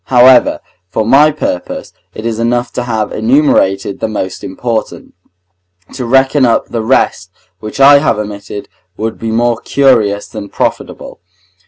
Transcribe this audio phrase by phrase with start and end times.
[0.05, 5.13] However, for my purpose, it is enough to have enumerated the most important;
[5.93, 8.67] to reckon up the rest which I have omitted
[8.97, 11.19] would be more curious than profitable.